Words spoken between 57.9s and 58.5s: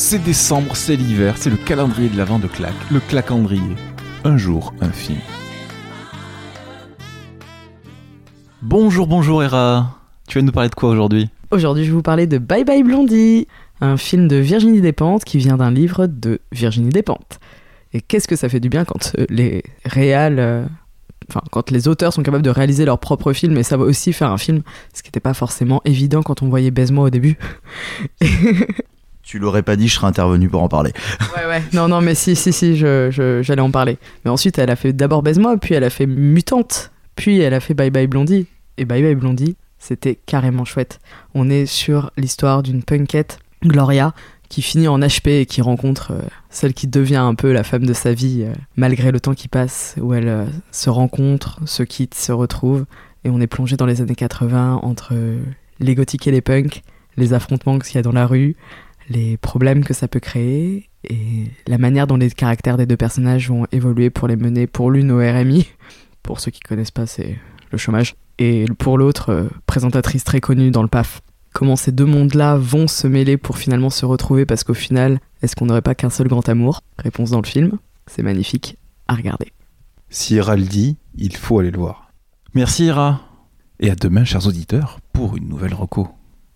y a dans la